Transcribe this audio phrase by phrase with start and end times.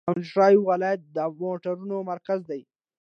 [0.09, 2.61] اونټاریو ولایت د موټرو مرکز دی.